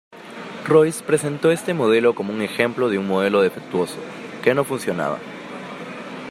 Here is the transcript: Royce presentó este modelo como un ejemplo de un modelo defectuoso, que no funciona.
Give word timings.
Royce 0.67 1.03
presentó 1.03 1.51
este 1.51 1.75
modelo 1.75 2.15
como 2.15 2.33
un 2.33 2.41
ejemplo 2.41 2.89
de 2.89 2.97
un 2.97 3.05
modelo 3.07 3.43
defectuoso, 3.43 3.99
que 4.43 4.55
no 4.55 4.63
funciona. 4.63 5.15